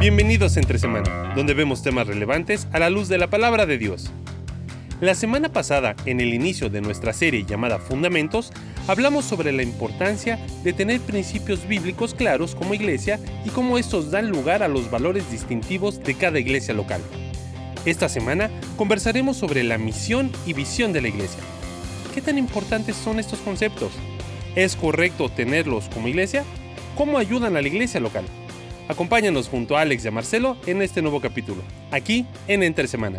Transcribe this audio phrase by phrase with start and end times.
[0.00, 4.12] Bienvenidos Entre Semana, donde vemos temas relevantes a la luz de la palabra de Dios.
[5.00, 8.52] La semana pasada, en el inicio de nuestra serie llamada Fundamentos,
[8.86, 14.30] hablamos sobre la importancia de tener principios bíblicos claros como iglesia y cómo estos dan
[14.30, 17.00] lugar a los valores distintivos de cada iglesia local.
[17.84, 21.42] Esta semana conversaremos sobre la misión y visión de la iglesia.
[22.14, 23.90] ¿Qué tan importantes son estos conceptos?
[24.54, 26.44] ¿Es correcto tenerlos como iglesia?
[26.96, 28.26] ¿Cómo ayudan a la iglesia local?
[28.88, 33.18] Acompáñanos junto a Alex y a Marcelo en este nuevo capítulo, aquí en Entre Semana.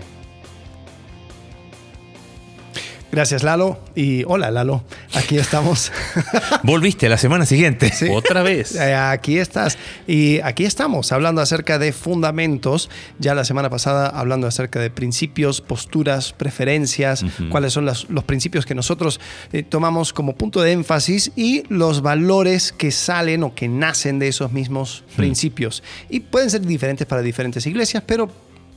[3.12, 4.84] Gracias Lalo y hola Lalo,
[5.16, 5.91] aquí estamos.
[6.63, 7.91] Volviste la semana siguiente.
[7.91, 8.08] Sí.
[8.12, 8.76] Otra vez.
[8.80, 9.77] Eh, Aquí estás
[10.08, 12.90] y aquí estamos hablando acerca de fundamentos.
[13.18, 18.66] Ya la semana pasada hablando acerca de principios, posturas, preferencias, cuáles son las- los principios
[18.66, 19.20] que nosotros
[19.54, 24.27] eh, tomamos como punto de énfasis y los valores que salen o que nacen de
[24.27, 25.84] esos mismos principios.
[26.10, 28.30] Y pueden ser diferentes para diferentes iglesias, pero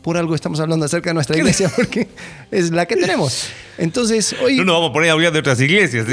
[0.03, 2.09] por algo estamos hablando acerca de nuestra iglesia porque
[2.51, 3.49] es la que tenemos.
[3.79, 6.07] Entonces, hoy No nos vamos a poner a hablar de otras iglesias.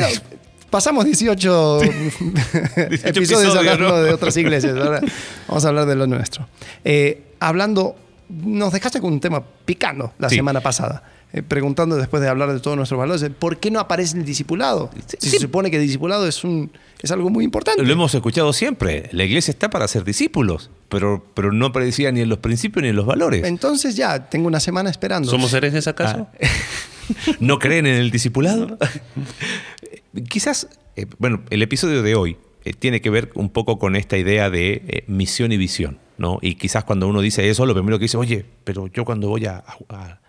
[0.70, 4.04] Pasamos 18, episodios episodios, hablando ¿no?
[4.04, 4.78] de otras iglesias.
[4.78, 5.02] Ahora
[5.48, 6.48] vamos a hablar de lo nuestro.
[6.86, 7.96] Eh, hablando,
[8.30, 10.36] nos dejaste con un tema picando la Sí.
[10.36, 11.02] semana pasada.
[11.34, 14.90] Eh, preguntando después de hablar de todos nuestros valores, ¿por qué no aparece el discipulado?
[15.08, 15.30] Si Sí.
[15.30, 17.84] se supone que el discipulado es, un, es algo muy importante.
[17.84, 19.10] Lo hemos escuchado siempre.
[19.12, 22.90] La iglesia está para ser discípulos, pero, pero no aparecía ni en los principios ni
[22.90, 23.46] en los valores.
[23.46, 25.30] Entonces ya, tengo una semana esperando.
[25.30, 26.28] ¿Somos herejes acaso?
[26.42, 26.48] Ah.
[27.40, 28.78] ¿No creen en el discipulado?
[30.30, 34.18] Quizás, eh, bueno, el episodio de hoy eh, tiene que ver un poco con esta
[34.18, 36.38] idea de eh, misión y visión, ¿no?
[36.42, 39.46] Y quizás cuando uno dice eso, lo primero que dice, oye, pero yo cuando voy
[39.46, 39.64] a,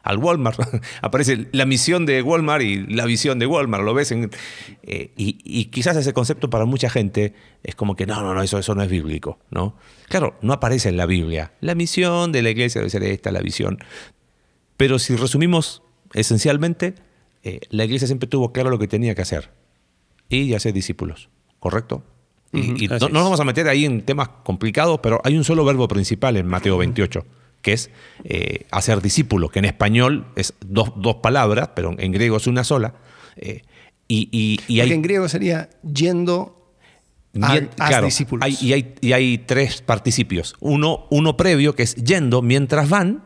[0.02, 0.58] al Walmart,
[1.02, 4.30] aparece la misión de Walmart y la visión de Walmart, lo ves en...
[4.84, 8.42] eh, y, y quizás ese concepto para mucha gente es como que no, no, no,
[8.42, 9.76] eso, eso no es bíblico, ¿no?
[10.08, 11.52] Claro, no aparece en la Biblia.
[11.60, 13.78] La misión de la iglesia debe ser esta, la visión.
[14.76, 15.82] Pero si resumimos
[16.14, 16.94] esencialmente,
[17.42, 19.50] eh, la iglesia siempre tuvo claro lo que tenía que hacer
[20.28, 22.04] y hacer discípulos, ¿correcto?
[22.52, 25.64] Y, y no, nos vamos a meter ahí en temas complicados, pero hay un solo
[25.64, 27.24] verbo principal en Mateo 28,
[27.62, 27.90] que es
[28.24, 32.64] eh, hacer discípulos, que en español es dos, dos palabras, pero en griego es una
[32.64, 32.94] sola.
[33.36, 33.62] eh,
[34.08, 36.74] y, y- y Porque hay, en griego sería yendo
[37.40, 38.44] a, claro, discípulos.
[38.44, 40.56] hay- y, hay, y hay tres participios.
[40.58, 43.22] Uno, uno previo, que es yendo mientras van,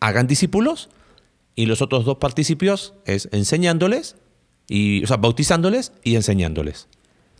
[0.00, 0.90] hagan discípulos.
[1.54, 4.16] Y los otros dos participios es enseñándoles,
[4.66, 6.88] y, o sea, bautizándoles y enseñándoles.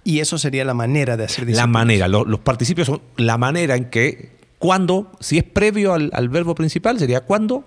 [0.04, 1.72] Y eso sería la manera de hacer La discípulos.
[1.72, 6.28] manera, lo- los participios son la manera en que, cuando, si es previo al, al
[6.28, 7.64] verbo principal, sería cuando,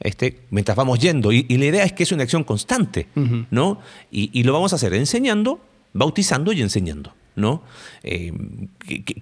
[0.00, 1.32] este, mientras vamos yendo.
[1.32, 3.06] Y, y la idea es que es una acción constante,
[3.50, 3.80] ¿no?
[4.10, 5.60] Y, y lo vamos a hacer enseñando,
[5.92, 7.12] bautizando y enseñando.
[7.38, 7.62] ¿No?
[8.02, 8.32] Eh,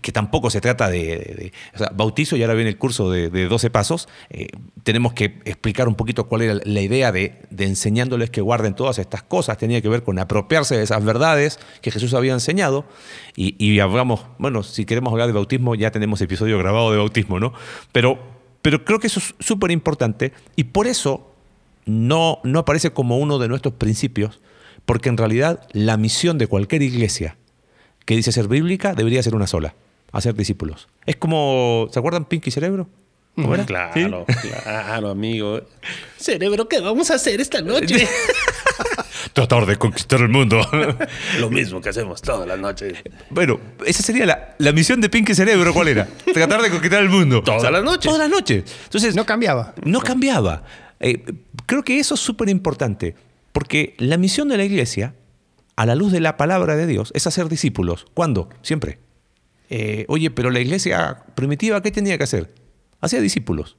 [0.02, 1.52] que, tampoco se trata de,
[1.94, 4.08] bautizo y ahora viene el curso de, de 12 pasos.
[4.30, 4.48] eh,
[4.82, 9.22] tenemos que explicar un poquito cuál era la idea de, enseñándoles que guarden todas estas
[9.22, 9.58] cosas.
[9.58, 12.84] Tenía que ver con apropiarse de esas verdades que Jesús había enseñado.
[13.34, 17.40] Y, y hablamos, bueno, si queremos hablar de bautismo, ya tenemos episodio grabado de bautismo,
[17.40, 17.52] ¿no?
[17.92, 18.18] Pero,
[18.62, 21.32] pero creo que eso es súper importante y por eso
[21.84, 24.40] no, no aparece como uno de nuestros principios,
[24.84, 27.36] porque en realidad la misión de cualquier iglesia
[28.06, 29.74] que dice ser bíblica debería ser una sola,
[30.12, 30.88] hacer discípulos.
[31.04, 32.88] Es como, ¿se acuerdan Pinky Cerebro?
[33.34, 33.66] ¿Cómo era?
[33.66, 35.60] Claro, claro, amigo.
[36.16, 38.08] Cerebro, ¿qué vamos a hacer esta noche?
[39.34, 40.60] Tratar de conquistar el mundo.
[41.40, 42.96] Lo mismo que hacemos todas las noches.
[43.28, 46.06] bueno, esa sería la, la misión de Pinky Cerebro, ¿cuál era?
[46.32, 47.42] Tratar de conquistar el mundo.
[47.42, 48.04] Todas las noches.
[48.04, 48.64] Todas las noches.
[48.84, 49.74] Entonces, No cambiaba.
[49.84, 50.62] No cambiaba.
[51.00, 51.22] Eh,
[51.66, 53.14] creo que eso es súper importante,
[53.52, 55.14] porque la misión de la iglesia,
[55.76, 58.06] a la luz de la palabra de Dios, es hacer discípulos.
[58.14, 58.48] ¿Cuándo?
[58.62, 58.98] Siempre.
[59.68, 62.54] Eh, oye, pero la iglesia primitiva, ¿qué tenía que hacer?
[63.00, 63.76] Hacía discípulos.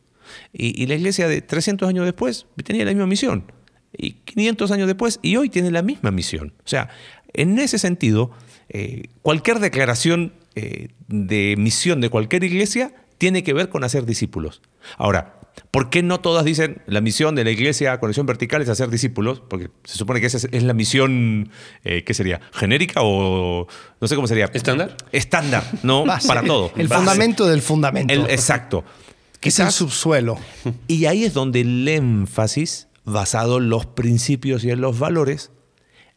[0.53, 3.51] Y, la iglesia de 300 años después tenía la misma misión.
[3.97, 6.53] Y 500 años después, y hoy tiene la misma misión.
[6.59, 6.89] O sea,
[7.33, 8.31] en ese sentido,
[8.69, 14.61] eh, cualquier declaración eh, de misión de cualquier iglesia tiene que ver con hacer discípulos.
[14.97, 15.36] Ahora,
[15.71, 19.41] ¿por qué no todas dicen la misión de la iglesia Conexión Vertical es hacer discípulos?
[19.47, 21.49] Porque se supone que esa es, la misión,
[21.83, 22.41] eh, ¿qué sería?
[22.53, 23.67] ¿Genérica o
[23.99, 24.49] no sé cómo sería?
[24.53, 24.95] ¿Estándar?
[25.11, 26.05] Estándar, ¿no?
[26.05, 26.27] Base.
[26.27, 26.71] Para todo.
[26.75, 26.99] El Base.
[26.99, 28.13] fundamento del fundamento.
[28.13, 28.83] El- exacto.
[28.85, 30.37] es el Quizás, subsuelo.
[30.87, 35.51] y ahí es donde el énfasis, basado en los principios y en los valores,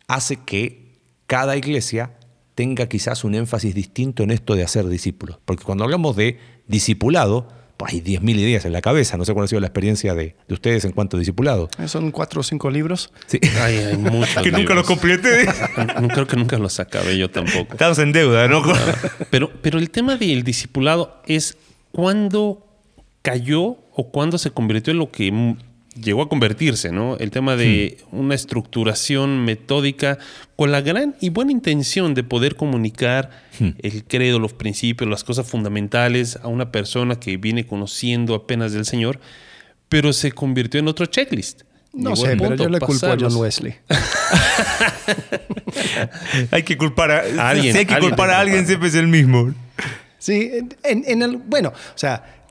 [0.08, 2.16] hace que cada iglesia
[2.54, 5.38] tenga quizás un énfasis distinto en esto de hacer discípulos.
[5.44, 7.48] Porque cuando hablamos de discipulado,
[7.86, 9.16] hay 10.000 ideas en la cabeza.
[9.16, 11.68] No sé cuál ha sido la experiencia de, de ustedes en cuanto a discipulado.
[11.86, 13.12] Son cuatro o cinco libros.
[13.26, 13.38] Sí.
[13.60, 15.46] Ay, hay muchos que nunca los completé.
[16.00, 17.72] No, Creo que nunca los acabé yo tampoco.
[17.72, 18.62] Estamos en deuda, ¿no?
[19.30, 21.56] Pero, pero el tema del discipulado es
[21.92, 22.66] ¿cuándo
[23.22, 25.56] cayó o cuándo se convirtió en lo que
[25.94, 27.16] llegó a convertirse, ¿no?
[27.18, 30.18] El tema de una estructuración metódica
[30.56, 33.30] con la gran y buena intención de poder comunicar
[33.78, 38.84] el credo, los principios, las cosas fundamentales a una persona que viene conociendo apenas del
[38.86, 39.20] Señor,
[39.88, 41.62] pero se convirtió en otro checklist.
[41.92, 43.16] No sé, pero yo le culpo a.
[43.18, 43.74] John Wesley.
[46.50, 48.66] Hay que culpar a Alguien, Si hay que alguien culpar a alguien, culpar.
[48.68, 49.54] siempre es el mismo.
[50.18, 50.50] Sí,
[50.84, 52.44] en, el- bueno, o sea,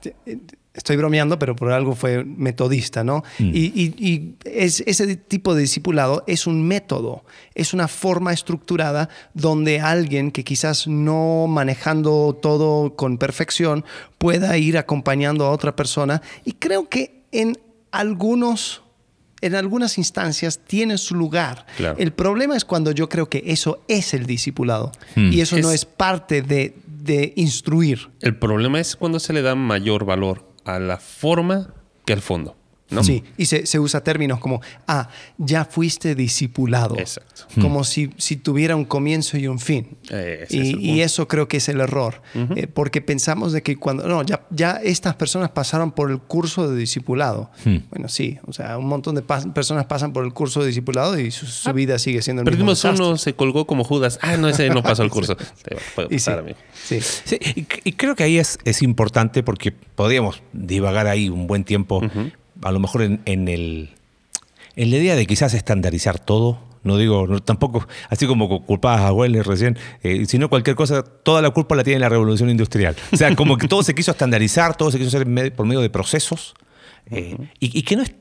[0.72, 3.24] estoy bromeando, pero por algo fue metodista, ¿no?
[3.38, 7.24] Y, y- y es- ese tipo de discipulado es un método,
[7.54, 13.84] es una forma estructurada donde alguien que quizás no manejando todo con perfección
[14.18, 16.22] pueda ir acompañando a otra persona.
[16.44, 17.58] Y creo que en
[17.90, 18.82] algunos...
[19.42, 21.64] En algunas instancias tiene su lugar.
[21.78, 21.96] Claro.
[21.98, 25.32] El problema es cuando yo creo que eso es el discipulado Hmm.
[25.32, 28.10] y eso no Es- es parte de, de instruir.
[28.20, 31.74] El problema es cuando se le da mayor valor a la forma
[32.04, 32.56] que al fondo.
[32.90, 33.02] ¿No?
[33.04, 35.08] Sí, y se, se usa términos como, ah,
[35.38, 36.98] ya fuiste discipulado.
[36.98, 37.44] Exacto.
[37.60, 39.96] Como si, si tuviera un comienzo y un fin.
[40.10, 42.22] Eh, y, y eso creo que es el error.
[42.56, 46.68] Eh, porque pensamos de que cuando, no, ya, ya estas personas pasaron por el curso
[46.70, 47.50] de discipulado.
[47.90, 51.18] Bueno, sí, o sea, un montón de pas- personas pasan por el curso de discipulado
[51.18, 54.18] y su, su vida sigue siendo el mismo Perdimos uno, se colgó como Judas.
[54.22, 55.36] Ah, no, ese no pasó el curso.
[56.10, 56.30] Y sí,
[56.84, 57.00] sí.
[57.00, 61.64] Sí, y, y creo que ahí es, es importante porque podríamos divagar ahí un buen
[61.64, 62.00] tiempo,
[62.62, 63.90] a lo mejor en, en el,
[64.76, 66.68] en la idea de quizás estandarizar todo.
[66.82, 71.02] No digo, no, tampoco, así como cu- culpabas a Weller recién, eh, sino cualquier cosa,
[71.02, 72.96] toda la culpa la tiene la revolución industrial.
[73.12, 75.90] O sea, como que todo se quiso estandarizar, todo se quiso hacer por medio de
[75.90, 76.54] procesos,
[77.10, 78.14] eh, y, y que no es,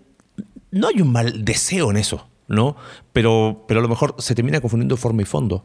[0.72, 2.76] no hay un mal deseo en eso, ¿no?
[3.14, 5.64] Pero, pero a lo mejor se termina confundiendo forma y fondo.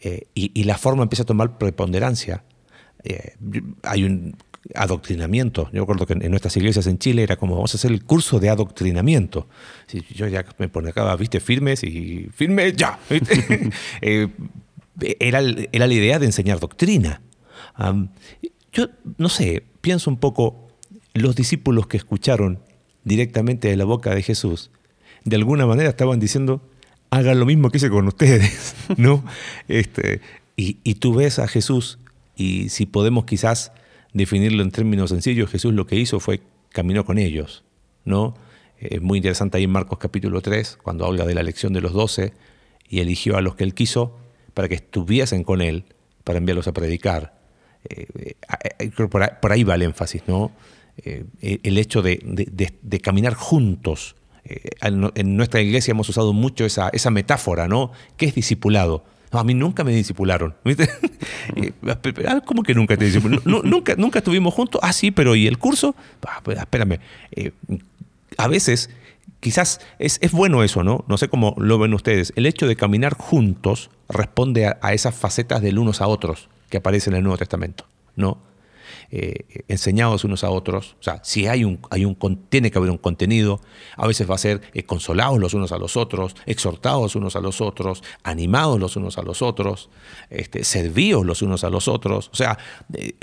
[0.00, 2.42] Eh, y, y la forma empieza a tomar preponderancia.
[3.84, 4.36] Hay un
[4.74, 5.70] adoctrinamiento.
[5.72, 8.40] Yo recuerdo que en, nuestras iglesias en Chile era como, vamos a hacer el curso
[8.40, 9.48] de adoctrinamiento.
[9.86, 12.98] Sí, yo ya me ponía acá, viste, firmes y firme ya.
[14.00, 14.28] Eh,
[15.20, 17.22] era, era la idea de enseñar doctrina.
[18.72, 20.68] Yo, no sé, pienso un poco,
[21.14, 22.60] los discípulos que escucharon
[23.04, 24.70] directamente de la boca de Jesús,
[25.24, 26.68] de alguna manera estaban diciendo,
[27.10, 29.24] hagan lo mismo que hice con ustedes, ¿no?
[29.68, 30.20] Este,
[30.56, 31.98] y, y tú ves a Jesús,
[32.36, 33.72] y si podemos quizás
[34.12, 36.40] definirlo en términos sencillos, Jesús lo que hizo fue
[36.70, 37.64] caminó con ellos,
[38.04, 38.34] ¿no?
[38.78, 41.92] Es muy interesante ahí en Marcos capítulo 3, cuando habla de la elección de los
[41.92, 42.32] doce,
[42.88, 44.16] y eligió a los que él quiso
[44.54, 45.84] para que estuviesen con él,
[46.24, 47.38] para enviarlos a predicar.
[47.88, 48.34] Eh, eh,
[48.78, 48.90] eh,
[49.40, 50.52] por ahí, va el énfasis, ¿no?
[51.04, 51.24] Eh,
[51.62, 54.16] el hecho de, de- caminar juntos.
[54.44, 57.92] Eh, en nuestra iglesia hemos usado mucho esa, esa metáfora, ¿no?
[58.16, 59.04] ¿Qué es discipulado?
[59.32, 60.54] A mí nunca me discipularon.
[60.64, 60.88] ¿viste?
[62.26, 63.42] Ah, ¿Cómo que nunca te discipularon?
[63.44, 64.80] Nu- nunca, nunca estuvimos juntos.
[64.84, 65.94] Ah, sí, pero ¿y el curso?
[66.26, 66.98] Ah, pues, espérame.
[67.32, 67.52] Eh,
[68.36, 68.90] a veces,
[69.40, 71.04] quizás es, es bueno eso, ¿no?
[71.08, 72.32] No sé cómo lo ven ustedes.
[72.36, 76.76] El hecho de caminar juntos responde a, a esas facetas del unos a otros que
[76.78, 77.86] aparecen en el Nuevo Testamento,
[78.16, 78.38] ¿no?
[79.10, 82.14] Eh, enseñados unos a otros, o sea, si hay un, hay un,
[82.50, 83.58] tiene que haber un contenido,
[83.96, 87.40] a veces va a ser eh, consolados los unos a los otros, exhortados unos a
[87.40, 89.88] los otros, animados los unos a los otros,
[90.28, 92.58] este, servidos los unos a los otros, o sea,
[92.92, 93.14] eh,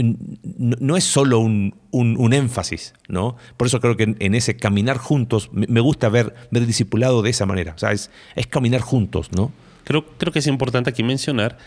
[0.57, 3.37] no es solo un, un- un énfasis, ¿no?
[3.55, 7.45] Por eso creo que en, ese caminar juntos, me, gusta ver, ver discipulado de esa
[7.45, 9.51] manera, o sea, es, es caminar juntos, ¿no?
[9.83, 11.59] Creo, creo que es importante aquí mencionar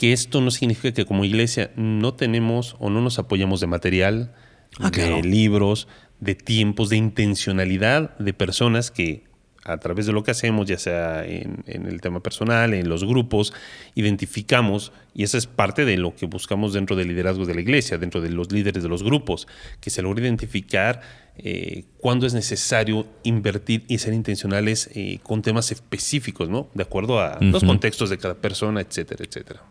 [0.00, 4.32] que esto no significa que como iglesia no tenemos o no nos apoyamos de material,
[4.78, 5.20] Ah, de claro.
[5.20, 5.88] libros,
[6.20, 9.24] de tiempos, de intencionalidad de personas que
[9.62, 13.04] a través de lo que hacemos, ya sea en, en el tema personal, en los
[13.04, 13.52] grupos,
[13.94, 17.98] identificamos, y esa es parte de lo que buscamos dentro del liderazgo de la iglesia,
[17.98, 19.48] dentro de los líderes de los grupos,
[19.82, 21.02] que se logre identificar
[21.36, 26.70] eh, cuándo es necesario invertir y ser intencionales eh, con temas específicos, ¿no?
[26.72, 29.62] De acuerdo a los contextos de cada persona, etcétera, etcétera.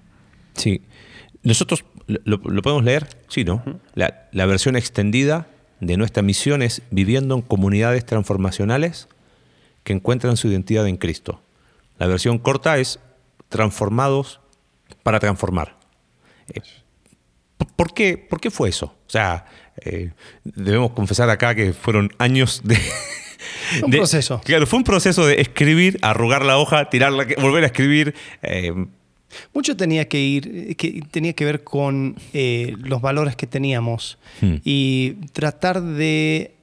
[0.60, 0.82] Sí.
[1.44, 3.64] Nosotros lo, lo podemos leer, sí, ¿no?
[3.96, 5.48] La, la versión extendida
[5.80, 9.08] de nuestra misión es viviendo en comunidades transformacionales
[9.84, 11.42] que encuentran su identidad en Cristo.
[11.98, 13.00] La versión corta es
[13.48, 14.42] transformados
[15.04, 15.78] para transformar.
[16.54, 16.62] Eh,
[17.76, 18.88] ¿Por qué, ¿Por qué fue eso?
[18.88, 19.46] O sea,
[19.84, 20.12] eh,
[20.44, 22.78] debemos confesar acá que fueron años de...
[23.84, 24.42] Un de- proceso.
[24.44, 28.14] Claro, fue un proceso de escribir, arrugar la hoja, tirarla, volver a escribir.
[28.42, 28.74] eh,
[29.54, 34.56] Mucho tenía que ir, que tenía que ver con eh, los valores que teníamos Hmm.
[34.64, 36.56] y tratar de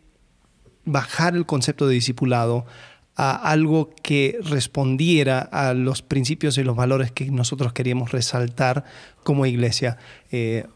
[0.85, 2.65] bajar el concepto de discipulado
[3.17, 8.85] a algo que respondiera a los principios y los valores que nosotros queríamos resaltar
[9.25, 9.99] como iglesia.
[10.31, 10.67] Eh,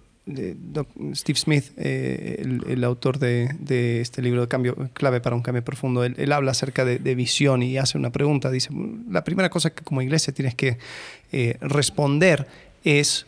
[1.15, 6.05] Steve Smith, eh, el, autor de, este libro de cambio, Clave para un Cambio Profundo,
[6.05, 8.51] él, habla acerca de, visión y hace una pregunta.
[8.51, 8.71] Dice,
[9.11, 10.79] la primera cosa que como iglesia tienes que
[11.33, 12.47] eh, responder
[12.85, 13.27] es,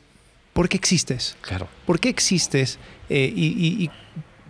[0.52, 1.36] ¿por qué existes?
[1.40, 1.68] Claro.
[1.86, 2.78] ¿Por qué existes?
[3.14, 3.90] y,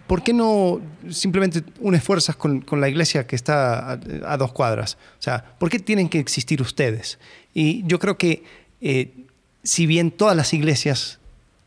[0.07, 0.81] ¿por qué no
[1.11, 4.97] simplemente unes fuerzas con, la iglesia que está a, dos cuadras?
[5.19, 7.19] O sea, ¿por qué tienen que existir ustedes?
[7.53, 8.45] Y yo creo que
[9.65, 11.19] si bien todas las iglesias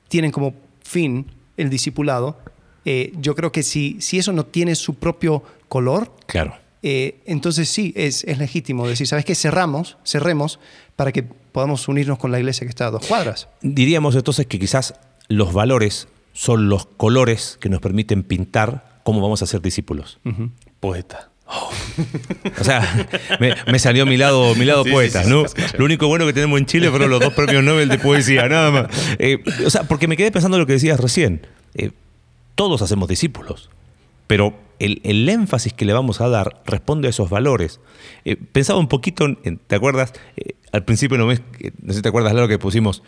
[0.08, 2.38] tienen como fin el discipulado,
[2.86, 6.56] eh, yo creo que si, si eso no tiene su propio color, claro.
[6.88, 9.34] Eh, entonces sí, es, es, legítimo decir, ¿sabes qué?
[9.34, 10.60] Cerramos, cerremos
[10.96, 13.50] para que podamos unirnos con la iglesia que está a dos cuadras.
[13.64, 14.94] Diríamos entonces que quizás
[15.28, 20.20] los valores son los colores que nos permiten pintar cómo vamos a ser discípulos.
[20.80, 21.32] Poeta.
[22.60, 23.08] O sea,
[23.40, 25.46] me, salió mi lado, mi lado poeta, ¿no?
[25.78, 28.70] Lo único bueno que tenemos en Chile fueron los dos premios Nobel de poesía, nada
[28.70, 28.88] más.
[29.18, 31.48] Eh, o sea, porque me quedé pensando en lo que decías recién.
[31.74, 31.92] Eh,
[32.56, 33.70] todos hacemos discípulos,
[34.28, 37.80] pero el, énfasis que le vamos a dar responde a esos valores.
[38.24, 39.26] Eh, pensaba un poquito,
[39.68, 40.14] ¿te acuerdas?
[40.72, 41.42] al principio no, no sé
[41.94, 43.02] si te acuerdas, lo que pusimos,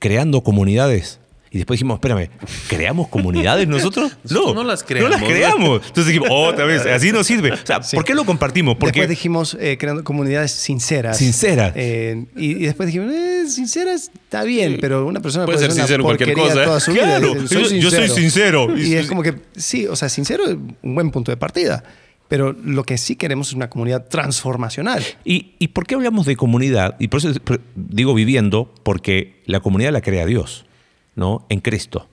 [0.00, 1.21] creando comunidades.
[1.52, 2.30] Y después dijimos, espérame,
[2.66, 4.16] ¿creamos comunidades nosotros?
[4.30, 5.10] No, no las creamos.
[5.10, 5.82] No las creamos.
[5.86, 7.52] Entonces dijimos, otra vez, así no sirve.
[7.52, 8.76] O sea, ¿por qué lo compartimos?
[8.76, 11.18] Porque después dijimos, eh, creando comunidades sinceras.
[11.18, 11.72] Sinceras.
[11.76, 16.32] Eh, y, después dijimos, eh, sinceras está bien, pero una persona puede, ser sincero cualquier
[16.32, 16.64] cosa.
[16.64, 17.20] Toda su vida.
[17.20, 18.74] yo, soy sincero.
[18.74, 21.84] Y es como que, sí, o sea, sincero es un buen punto de partida.
[22.28, 25.04] Pero lo que sí queremos es una comunidad transformacional.
[25.22, 26.96] ¿Y, ¿Y por qué hablamos de comunidad?
[26.98, 27.30] Y por eso
[27.74, 30.64] digo viviendo, porque la comunidad la crea Dios.
[31.14, 31.44] ¿No?
[31.48, 32.06] en Cristo.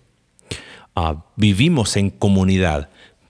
[0.96, 2.90] Ah, vivimos en comunidad.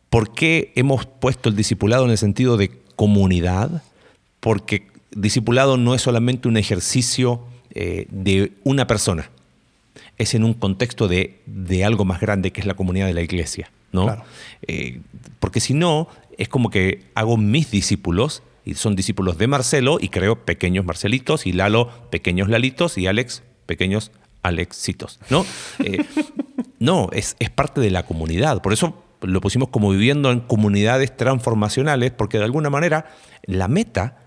[0.09, 3.83] ¿Por qué hemos puesto el discipulado en el sentido de comunidad?
[4.39, 9.29] Porque discipulado no es solamente un ejercicio eh, de una persona,
[10.17, 11.39] es en un contexto de,
[11.85, 13.71] algo más grande que es la comunidad de la iglesia.
[13.91, 14.23] ¿no?
[14.67, 15.01] Eh,
[15.39, 16.07] porque si no,
[16.37, 21.45] es como que hago mis discípulos, y son discípulos de Marcelo, y creo pequeños Marcelitos,
[21.45, 24.11] y Lalo pequeños Lalitos, y Alex pequeños
[24.43, 25.45] Alexitos, ¿no?
[25.79, 26.05] Eh,
[26.79, 28.61] no, es, es parte de la comunidad.
[28.61, 33.05] Por eso lo pusimos como viviendo en comunidades transformacionales, porque de alguna manera
[33.43, 34.17] la meta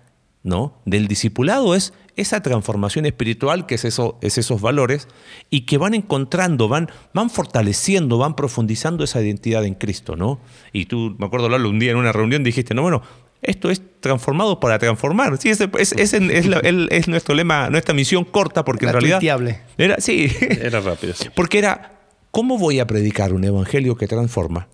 [0.42, 0.81] ¿no?
[0.85, 5.09] del discipulado es esa transformación espiritual que es, eso, es esos valores
[5.49, 10.16] y que van encontrando, van, van fortaleciendo, van profundizando esa identidad en Cristo.
[10.16, 10.40] ¿no?
[10.73, 13.02] Y tú, me acuerdo, hablarlo un día en una reunión, dijiste, no, bueno,
[13.42, 15.37] esto es transformado para transformar.
[15.38, 19.20] Sí, es, es, es, nuestro lema, nuestra misión corta, porque en realidad.
[19.76, 20.30] Era, sí.
[20.40, 21.14] Era rápido.
[21.34, 24.68] Porque era, ¿cómo voy a predicar un evangelio que transforma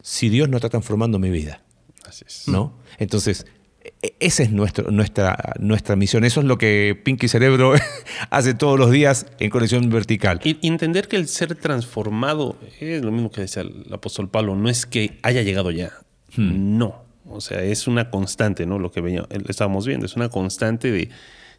[0.00, 1.62] si Dios no está transformando mi vida?
[2.06, 2.46] Así es.
[2.46, 2.78] ¿No?
[2.98, 3.44] Entonces,
[3.82, 6.24] e, esa es nuestro, nuestra, nuestra misión.
[6.24, 7.74] Eso es lo que Pinky Cerebro
[8.30, 10.40] hace todos los días en conexión vertical.
[10.44, 14.68] Y entender que el ser transformado es lo mismo que decía el apóstol Pablo, no
[14.68, 15.90] es que haya llegado ya.
[16.36, 16.78] Hmm.
[16.78, 18.78] No o sea, es una constante, ¿no?
[18.78, 21.10] Lo que estábamos viendo, es una constante de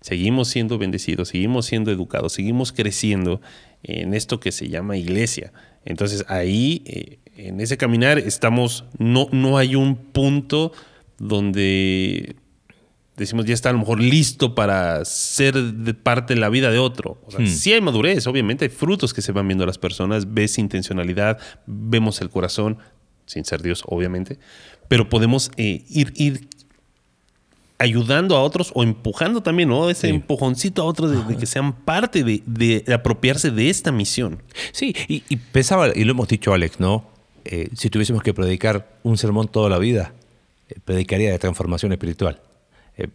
[0.02, 3.42] seguimos siendo bendecidos, seguimos siendo educados, seguimos creciendo
[3.84, 5.54] en esto que se llama iglesia.
[5.86, 10.72] Entonces ahí, eh, en ese caminar, estamos, no, no hay un punto
[11.18, 12.36] donde
[13.18, 15.56] decimos ya está a lo mejor listo para ser
[16.04, 17.20] parte de la vida de otro.
[17.26, 17.48] O sea, hmm.
[17.48, 22.22] Sí hay madurez, obviamente hay frutos que se van viendo las personas, ves intencionalidad, vemos
[22.22, 22.78] el corazón,
[23.28, 24.40] sin ser Dios, obviamente,
[24.88, 26.48] pero podemos eh, ir, ir
[27.78, 29.90] ayudando a otros o empujando también, ¿no?
[29.90, 34.42] Ese empujoncito a otros de, que sean parte de, apropiarse de esta misión.
[34.72, 37.06] Sí, y, pensaba, y lo hemos dicho Alex, ¿no?
[37.46, 40.14] Eh, si tuviésemos que predicar un sermón toda la vida,
[40.70, 42.42] eh, predicaría de transformación espiritual.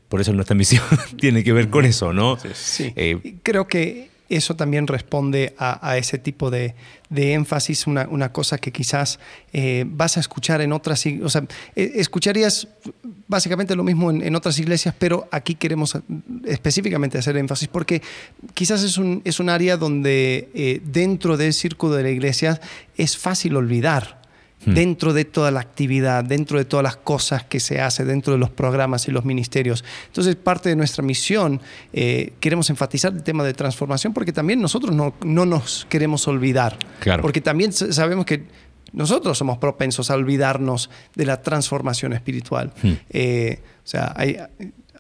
[0.09, 0.85] por eso nuestra misión
[1.19, 2.39] tiene que ver con eso, ¿no?
[2.55, 2.95] Sí.
[3.43, 6.75] Creo que eso también responde a, ese tipo de,
[7.11, 9.19] énfasis, una, cosa que quizás
[9.53, 11.45] eh, vas a escuchar en otras, o sea,
[11.77, 12.69] eh, escucharías
[13.29, 15.99] básicamente lo mismo en, otras iglesias, pero aquí queremos
[16.45, 18.01] específicamente hacer énfasis porque
[18.55, 22.61] quizás es un, es un área donde eh, dentro del círculo de la iglesia
[22.97, 24.22] es fácil olvidar
[24.65, 24.75] Hmm.
[24.75, 28.39] dentro de toda la actividad, dentro de todas las cosas que se hace, dentro de
[28.39, 29.85] los programas y los ministerios.
[30.07, 31.61] Entonces, parte de nuestra misión,
[31.93, 36.79] eh, queremos enfatizar el tema de transformación porque también nosotros no, nos queremos olvidar.
[37.01, 37.23] Claro.
[37.23, 38.45] Porque también sabemos que
[38.93, 42.73] nosotros somos propensos a olvidarnos de la transformación espiritual.
[42.83, 42.93] Hmm.
[43.11, 44.37] Eh, o sea, hay,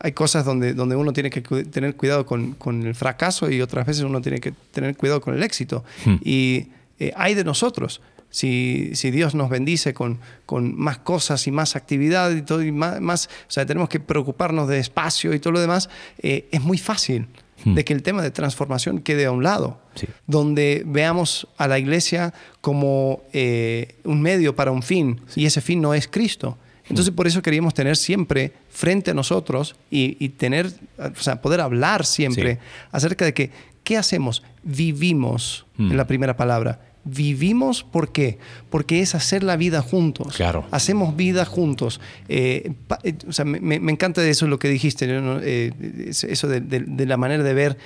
[0.00, 4.02] hay cosas donde, donde uno tiene que tener cuidado con, el fracaso y otras veces
[4.02, 5.84] uno tiene que tener cuidado con el éxito.
[6.04, 6.16] Hmm.
[6.24, 6.66] Y
[6.98, 8.00] eh, hay de nosotros
[8.32, 12.72] Si, si Dios nos bendice con, con más cosas y más actividad y todo, y
[12.72, 16.60] más, más- o sea, tenemos que preocuparnos de espacio y todo lo demás, eh, es
[16.62, 17.28] muy fácil
[17.64, 20.08] de que el tema de transformación quede a un lado, Sí.
[20.26, 25.80] donde veamos a la iglesia como eh, un medio para un fin y ese fin
[25.80, 26.58] no es Cristo.
[26.88, 31.60] Entonces por eso queríamos tener siempre frente a nosotros y, y tener, o sea, poder
[31.60, 32.60] hablar siempre Sí.
[32.90, 33.50] acerca de que,
[33.84, 34.42] ¿qué hacemos?
[34.64, 35.92] Vivimos, Mm.
[35.92, 36.80] en la primera palabra.
[37.04, 38.38] Vivimos, ¿por qué?
[38.70, 40.34] Porque es hacer la vida juntos.
[40.36, 40.64] Claro.
[40.70, 42.00] Hacemos vida juntos.
[42.28, 45.40] Eh, pa- eh, o sea, me, me- encanta eso lo que dijiste, ¿no?
[45.42, 45.72] Eh,
[46.08, 47.76] es- eso de, de- de la manera de ver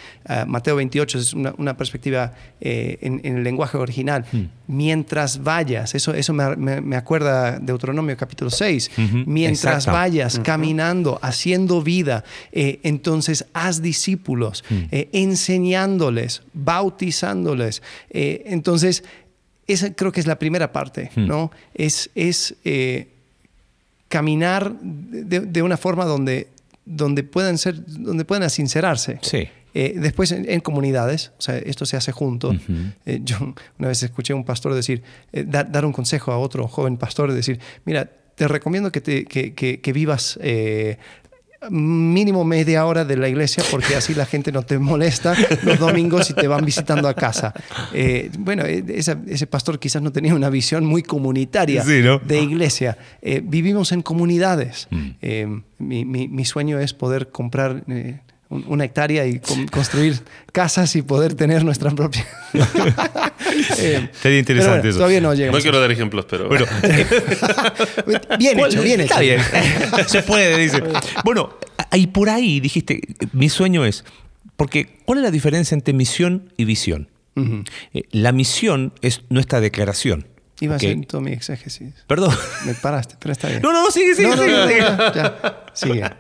[0.46, 4.24] Mateo 28, es una, una perspectiva eh, en, en el lenguaje original.
[4.30, 4.44] Hmm.
[4.68, 8.90] Mientras vayas, eso, eso me, me- me acuerda de Deuteronomio capítulo 6.
[8.98, 9.92] Ujú, Mientras exacto.
[9.98, 14.84] vayas caminando, haciendo vida, eh, entonces haz discípulos, Hmm.
[14.90, 17.82] eh, enseñándoles, bautizándoles.
[18.10, 19.04] Eh, entonces,
[19.66, 21.26] esa creo que es la primera parte, Hmm.
[21.26, 21.50] ¿no?
[21.74, 23.08] Es, es eh,
[24.08, 26.48] caminar de, de una forma donde,
[26.84, 29.18] donde puedan ser, donde puedan sincerarse.
[29.22, 29.48] Sí.
[29.74, 32.54] Eh, después en, en comunidades, o sea, esto se hace junto.
[33.04, 33.36] Eh, yo
[33.78, 36.96] una vez escuché a un pastor decir, eh, dar, dar un consejo a otro joven
[36.96, 40.38] pastor, decir, mira, te recomiendo que, te, que, que- que vivas
[41.70, 46.28] mínimo media hora de la iglesia porque así la gente no te molesta los domingos
[46.30, 47.52] y te van visitando a casa.
[47.92, 52.18] Eh, bueno, eh, esa- ese pastor quizás no tenía una visión muy comunitaria Sí, ¿no?
[52.18, 52.98] de iglesia.
[53.22, 54.88] Eh, vivimos en comunidades.
[54.90, 55.08] Mm.
[55.22, 57.84] Eh, mi, mi- mi sueño es poder comprar
[58.48, 60.20] un- una hectárea y con- construir
[60.52, 62.26] casas y poder tener nuestra propia.
[63.78, 64.98] Eh, Sería interesante pero bueno, eso.
[64.98, 66.48] Todavía no No quiero dar ejemplos, pero.
[66.48, 66.66] Bueno,
[68.38, 69.14] bien hecho, bien hecho.
[69.14, 69.40] Está bien.
[70.06, 70.82] Se puede, dice.
[71.24, 71.54] Bueno,
[71.92, 73.00] y por ahí dijiste,
[73.32, 74.04] mi sueño es,
[74.56, 77.08] porque ¿cuál es la diferencia entre misión y visión?
[77.94, 80.26] Eh, La misión es nuestra declaración.
[80.60, 80.82] Iba ¿ok?
[80.82, 81.92] a hacer todo mi exégesis.
[82.06, 82.34] Perdón.
[82.64, 83.60] Me paraste, pero está bien.
[83.60, 84.80] No, no, sigue, sigue, no, sigue, no, sigue.
[84.80, 85.64] ya, ya.
[85.74, 86.02] Sigue.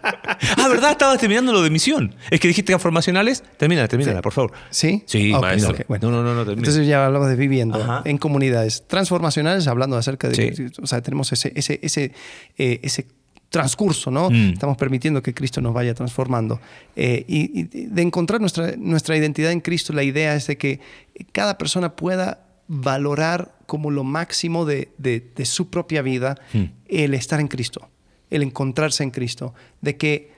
[0.58, 0.90] Ah, ¿verdad?
[0.92, 2.14] Estabas terminando lo de misión.
[2.30, 3.42] Es que dijiste transformacionales.
[3.56, 4.52] Termina, termina, por favor.
[4.70, 5.02] ¿Sí?
[5.06, 5.76] Sí, Ok, maestro.
[5.88, 6.10] bueno.
[6.10, 6.60] No, no, no, no, termina.
[6.60, 8.02] Entonces ya hablamos de viviendo Ajá.
[8.04, 10.54] en comunidades transformacionales, hablando acerca de...
[10.54, 10.66] Sí.
[10.82, 12.12] O sea, tenemos ese, ese, ese,
[12.58, 13.06] eh, ese
[13.48, 14.28] transcurso, ¿no?
[14.30, 14.50] Mm.
[14.52, 16.60] Estamos permitiendo que Cristo nos vaya transformando.
[16.94, 20.80] Eh, y, y de encontrar nuestra, nuestra identidad en Cristo, la idea es de que
[21.32, 26.64] cada persona pueda valorar como lo máximo de, de- de su propia vida Mm.
[26.88, 27.88] el estar en Cristo,
[28.30, 30.32] el encontrarse en Cristo, de que,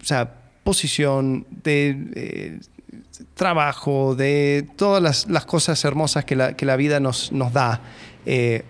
[0.00, 2.58] o sea, posición, de eh,
[3.34, 7.80] trabajo, de todas las, las cosas hermosas que la, que la vida nos, nos da,
[8.26, 8.62] eh,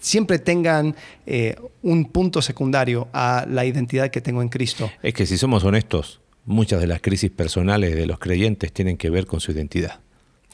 [0.00, 0.94] siempre tengan
[1.26, 4.90] eh, un punto secundario a la identidad que tengo en Cristo.
[5.02, 9.08] Es que si somos honestos, muchas de las crisis personales de los creyentes tienen que
[9.10, 10.00] ver con su identidad.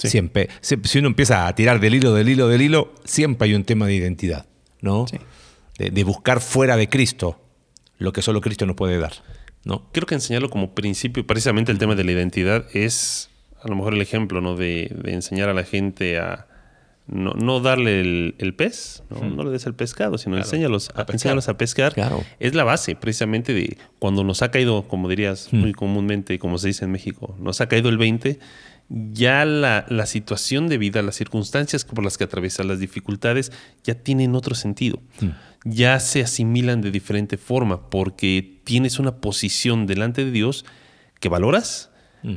[0.01, 0.09] Sí.
[0.09, 3.65] Siempre, si uno empieza a tirar del hilo, del hilo, del hilo, siempre hay un
[3.65, 4.47] tema de identidad,
[4.81, 5.07] ¿no?
[5.07, 5.19] Sí.
[5.79, 7.41] De, de buscar fuera de Cristo
[7.99, 9.13] lo que solo Cristo nos puede dar,
[9.65, 9.91] ¿no?
[9.93, 13.29] Creo que enseñarlo como principio, precisamente el tema de la identidad, es
[13.63, 14.57] a lo mejor el ejemplo, ¿no?
[14.57, 16.47] De, de enseñar a la gente a
[17.07, 19.21] no, no darle el, el pez, ¿no?
[19.29, 20.47] No le des el pescado, sino Claro.
[20.47, 21.15] enséñalos, a, A pescar.
[21.15, 21.93] enséñalos a pescar.
[21.93, 22.25] Claro.
[22.39, 26.69] Es la base, precisamente, de cuando nos ha caído, como dirías muy comúnmente, como se
[26.69, 28.39] dice en México, nos ha caído el 20,
[28.91, 33.53] ya la, la situación de vida, las circunstancias por las que atravesas, las dificultades,
[33.85, 35.01] ya tienen otro sentido.
[35.65, 40.65] Ya se asimilan de diferente forma porque tienes una posición delante de Dios
[41.21, 41.90] que valoras,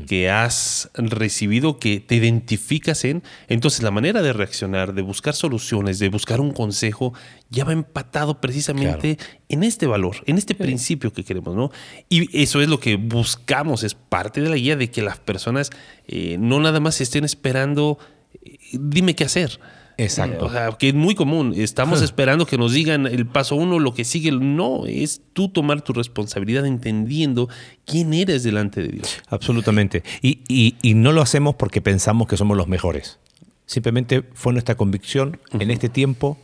[0.08, 3.24] que has recibido, que te identificas en.
[3.48, 7.13] Entonces la manera de reaccionar, de buscar soluciones, de buscar un consejo,
[7.50, 9.17] ya va empatado precisamente
[9.50, 11.72] en este valor, en este principio que queremos, ¿no?
[12.10, 15.69] Y eso es lo que buscamos, es parte de la guía de que las personas
[16.08, 17.98] eh, no nada más estén esperando,
[18.43, 19.60] eh, dime qué hacer.
[19.98, 20.46] Exacto.
[20.46, 21.54] O sea, que es muy común.
[21.56, 24.32] Estamos esperando que nos digan el paso uno, lo que sigue.
[24.32, 27.48] No, es tú tomar tu responsabilidad entendiendo
[27.86, 29.22] quién eres delante de Dios.
[29.30, 30.04] Absolutamente.
[30.22, 33.20] Y, y- y no lo hacemos porque pensamos que somos los mejores.
[33.66, 36.38] Simplemente fue nuestra convicción en este tiempo,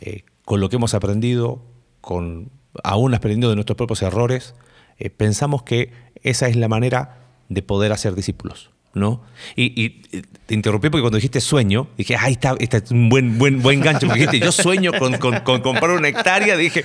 [0.00, 1.62] eh, con lo que hemos aprendido,
[2.00, 2.50] con
[2.82, 4.54] aún aprendiendo de nuestros propios errores,
[4.98, 8.70] eh, pensamos que esa es la manera de poder hacer discípulos.
[8.96, 9.22] ¿No?
[9.54, 13.08] Y, y, eh, te interrumpí porque cuando dijiste sueño, dije, ahí está, este es un
[13.08, 14.06] buen, buen, buen gancho.
[14.06, 16.56] Porque dijiste, yo sueño con, con- con comprar una hectárea.
[16.56, 16.82] Dije,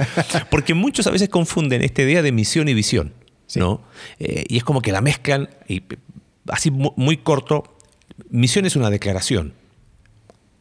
[0.49, 3.13] porque muchos a veces confunden esta idea de misión y visión.
[3.55, 3.81] ¿no?
[4.19, 5.83] Eh, y es como que la mezclan, y
[6.47, 7.63] así mu- muy corto,
[8.29, 9.53] misión es una declaración.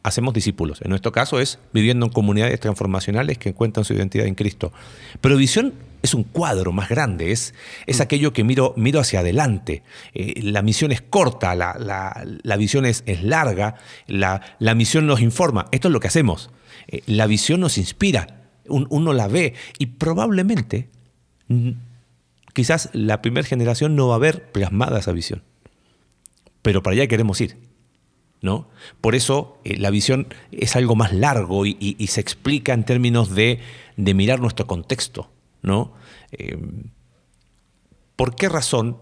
[0.03, 0.81] hacemos discípulos.
[0.81, 4.71] En nuestro caso es viviendo en comunidades transformacionales que encuentran su identidad en Cristo.
[5.21, 7.53] Pero visión es un cuadro más grande, es,
[7.85, 8.01] es mm.
[8.01, 9.83] aquello que miro, miro hacia adelante.
[10.13, 13.75] Eh, la misión es corta, la, la, visión es, es larga,
[14.07, 15.67] la, la, misión nos informa.
[15.71, 16.49] Esto es lo que hacemos.
[16.87, 20.89] Eh, la visión nos inspira, uno la ve y probablemente,
[22.53, 25.43] quizás la primera generación no va a ver plasmada esa visión.
[26.61, 27.57] Pero para allá queremos ir.
[28.41, 28.67] ¿no?
[28.99, 33.59] Por eso eh, la visión es algo más largo y, se explica en términos de,
[33.97, 35.29] mirar nuestro contexto.
[35.61, 35.93] ¿No?
[36.31, 36.57] Eh,
[38.15, 38.97] ¿Por qué razón?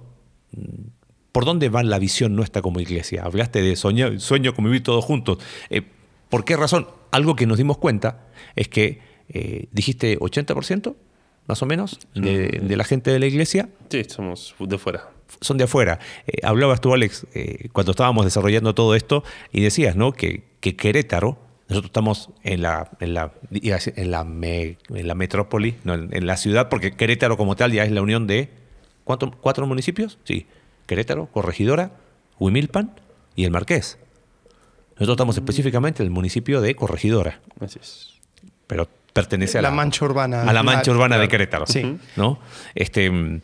[1.31, 3.23] ¿Por dónde va la visión nuestra como iglesia?
[3.23, 5.39] Hablaste de soñar, sueño como vivir todos juntos.
[5.69, 5.83] Eh,
[6.29, 6.87] ¿Por qué razón?
[7.11, 9.07] Algo que nos dimos cuenta es que
[9.71, 10.95] dijiste 80%
[11.45, 13.69] más o menos de, de la gente de la iglesia.
[13.89, 15.09] Sí, somos de fuera
[15.41, 15.99] son de afuera.
[16.27, 20.13] Eh, hablabas tú, Alex, eh, cuando estábamos desarrollando todo esto y decías ¿no?
[20.13, 21.37] que, que Querétaro,
[21.69, 26.67] nosotros estamos en la, en la, en la, en la metrópoli, no, en, la ciudad,
[26.67, 28.49] porque Querétaro como tal ya es la unión de
[29.03, 30.17] ¿cuánto, cuatro municipios.
[30.23, 30.47] Sí,
[30.87, 31.91] Querétaro, Corregidora,
[32.39, 32.95] Huimilpan
[33.35, 33.99] y el Marqués.
[34.93, 37.39] Nosotros estamos específicamente en el municipio de Corregidora.
[37.59, 38.15] Así es.
[38.65, 40.41] Pero pertenece a la, mancha urbana.
[40.41, 41.67] A la mancha urbana de Querétaro.
[41.67, 41.99] Sí.
[42.15, 42.39] ¿no?
[42.73, 43.41] Este,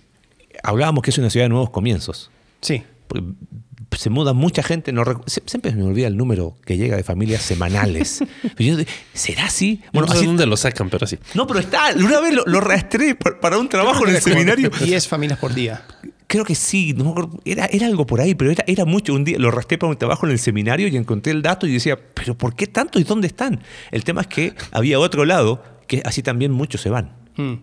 [0.64, 2.32] hablábamos que es una ciudad de nuevos comienzos.
[2.62, 2.84] Sí.
[3.98, 5.04] Se muda mucha gente, no
[5.46, 8.24] siempre me olvida el número que llega de familias semanales.
[9.14, 9.82] ¿Será así?
[9.94, 11.18] Bueno, no sé dónde lo sacan, pero sí.
[11.34, 11.94] No, pero está.
[11.96, 14.70] Una vez lo, lo rastreé para un trabajo en el seminario.
[14.70, 15.84] 10 familias por día.
[16.28, 16.96] Creo que sí,
[17.46, 19.14] era, era algo por ahí, pero era, era mucho.
[19.14, 21.74] Un día lo rastré para un trabajo en el seminario y encontré el dato y
[21.74, 23.62] decía, ¿pero por qué tanto y dónde están?
[23.92, 27.12] El tema es que había otro lado que así también muchos se van.
[27.38, 27.56] Hmm.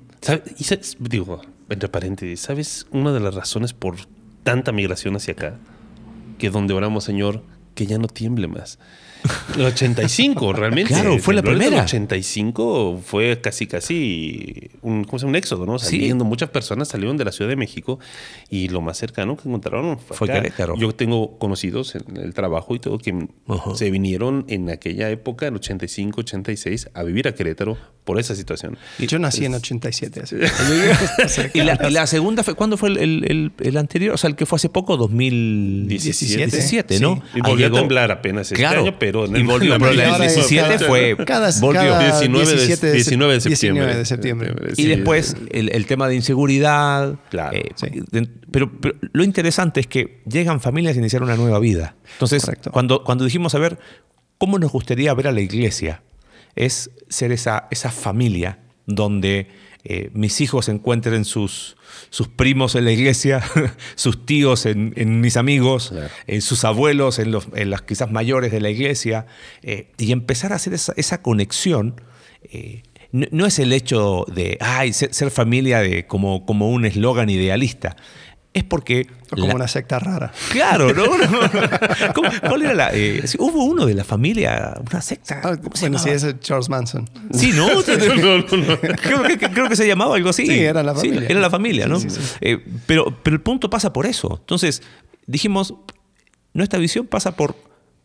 [0.59, 0.65] Y
[1.09, 3.97] digo, entre paréntesis, ¿sabes una de las razones por
[4.45, 5.59] tanta migración hacia acá?
[6.43, 7.45] Que donde oramos, Señor,
[7.77, 8.81] que ya no tiemble más.
[9.57, 10.93] El 85, realmente.
[10.93, 11.77] Claro, fue la primera.
[11.77, 15.31] El 85 fue casi, casi un, ¿cómo se llama?
[15.31, 15.79] un éxodo, ¿no?
[15.79, 17.99] Saliendo, muchas personas salieron de la Ciudad de México
[18.51, 20.77] y lo más cercano que encontraron fue, Querétaro.
[20.77, 23.29] Yo tengo conocidos en el trabajo y todo que
[23.75, 28.77] se vinieron en aquella época, en 85, 86, a vivir a Querétaro por esa situación.
[28.99, 30.23] Y yo nací en 87.
[31.55, 34.15] ¿Y, la, segunda fue, ¿cuándo fue el, el, anterior?
[34.15, 37.23] O sea, el que fue hace poco, 2017, 17, ¿no?
[37.35, 41.17] Y volvió a temblar apenas este año, pero en el, el 17 fue...
[41.27, 41.99] Cada, volvió.
[41.99, 43.83] 19, 17 de, 19 de septiembre.
[43.85, 44.55] 19 de septiembre.
[44.77, 47.17] Y después el, tema de inseguridad.
[47.31, 47.57] Claro.
[47.57, 47.73] Eh,
[48.51, 51.97] pero, pero, lo interesante es que llegan familias a iniciar una nueva vida.
[52.13, 53.79] Entonces, cuando, cuando dijimos, a ver,
[54.39, 56.03] ¿cómo nos gustaría ver a la iglesia?
[56.55, 59.49] es ser esa, esa familia donde
[59.85, 61.77] eh, mis hijos encuentren sus,
[62.11, 63.43] sus primos en la iglesia,
[63.97, 65.93] sus tíos en, mis amigos,
[66.29, 69.27] en sus abuelos en, los, en, las quizás mayores de la iglesia,
[69.63, 72.01] eh, y empezar a hacer esa, conexión.
[72.45, 77.97] Eh, no, es el hecho de ay, ser, familia de, como, como un eslogan idealista,
[78.55, 79.07] es porque...
[79.41, 80.33] como una secta rara.
[80.51, 81.05] Claro, ¿no?
[82.49, 82.91] ¿Cuál era la...?
[82.93, 85.41] Eh, hubo uno de la familia, una secta.
[85.43, 87.09] Ah, bueno, sí, es Charles Manson.
[87.33, 87.69] Sí, ¿no?
[87.85, 90.47] creo, que, se llamaba algo así.
[90.47, 91.29] Sí, era la familia.
[91.29, 91.99] era la familia, ¿no?
[92.41, 94.39] Eh, pero, pero el punto pasa por eso.
[94.41, 94.83] Entonces,
[95.27, 95.75] dijimos,
[96.53, 97.57] nuestra visión pasa por,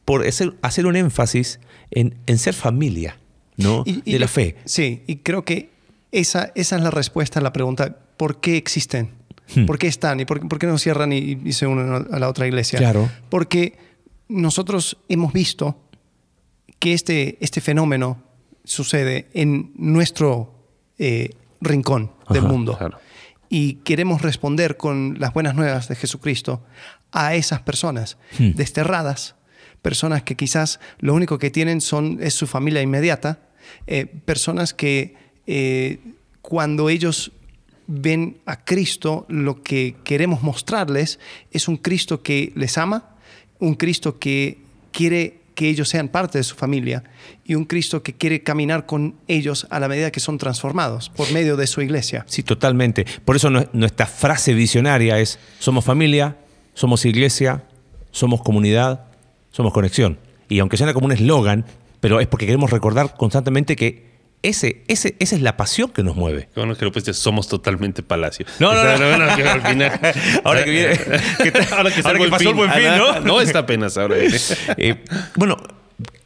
[0.06, 1.60] por hacer, un énfasis
[1.92, 3.18] en, ser familia,
[3.58, 3.84] ¿no?
[3.84, 4.56] de la fe.
[4.66, 5.72] Sí, y creo que
[6.12, 9.17] esa, esa es la respuesta a la pregunta, ¿por qué existen?
[9.56, 9.66] Hmm.
[9.66, 10.20] ¿Por qué están?
[10.20, 12.80] ¿Y por, qué no cierran y, se unen a la otra iglesia?
[12.80, 13.10] Claro.
[13.30, 13.78] Porque
[14.28, 15.78] nosotros hemos visto
[16.80, 18.22] que este, este fenómeno
[18.64, 20.54] sucede en nuestro
[20.98, 21.32] eh,
[21.62, 22.78] rincón del mundo.
[23.50, 26.62] Y queremos responder con las buenas nuevas de Jesucristo
[27.12, 28.52] a esas personas hmm.
[28.52, 29.36] desterradas,
[29.82, 33.40] personas que quizás lo único que tienen son, es su familia inmediata,
[33.86, 36.00] eh, personas que eh,
[36.42, 37.32] cuando ellos
[37.88, 41.20] ven a Cristo, lo que queremos mostrarles
[41.52, 43.16] es un Cristo que les ama,
[43.60, 44.60] un Cristo que
[44.92, 47.04] quiere que ellos sean parte de su familia
[47.44, 51.32] y un Cristo que quiere caminar con ellos a la medida que son transformados por
[51.32, 52.26] medio de su iglesia.
[52.28, 53.08] Sí, totalmente.
[53.26, 56.38] Por eso nuestra frase visionaria es, somos familia,
[56.76, 57.64] somos iglesia,
[58.12, 59.06] somos comunidad,
[59.52, 60.20] somos conexión.
[60.48, 61.66] Y aunque suena como un eslogan,
[62.00, 64.07] pero es porque queremos recordar constantemente que
[64.48, 66.50] ese, ese, esa es la pasión que nos mueve.
[66.56, 68.46] Bueno, que lo pues somos totalmente palacio.
[68.60, 69.18] No, no, no.
[69.18, 70.00] no, que al final,
[70.44, 71.00] ahora que viene.
[71.72, 73.20] ahora que, ahora que pasó el buen fin, ¿no?
[73.22, 74.18] No está apenas ahora.
[74.78, 75.04] Eh,
[75.36, 75.58] bueno,